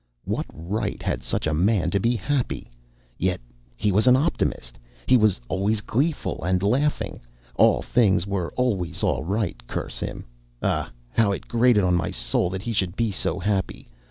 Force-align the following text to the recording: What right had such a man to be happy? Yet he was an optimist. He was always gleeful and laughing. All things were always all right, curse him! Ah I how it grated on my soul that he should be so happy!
What 0.25 0.47
right 0.51 0.99
had 1.03 1.21
such 1.21 1.45
a 1.45 1.53
man 1.53 1.91
to 1.91 1.99
be 1.99 2.15
happy? 2.15 2.71
Yet 3.19 3.39
he 3.75 3.91
was 3.91 4.07
an 4.07 4.15
optimist. 4.15 4.79
He 5.05 5.15
was 5.15 5.39
always 5.47 5.81
gleeful 5.81 6.43
and 6.43 6.63
laughing. 6.63 7.19
All 7.53 7.83
things 7.83 8.25
were 8.25 8.51
always 8.55 9.03
all 9.03 9.23
right, 9.23 9.61
curse 9.67 9.99
him! 9.99 10.25
Ah 10.63 10.89
I 11.15 11.21
how 11.21 11.31
it 11.33 11.47
grated 11.47 11.83
on 11.83 11.93
my 11.93 12.09
soul 12.09 12.49
that 12.49 12.63
he 12.63 12.73
should 12.73 12.95
be 12.95 13.11
so 13.11 13.37
happy! 13.37 13.89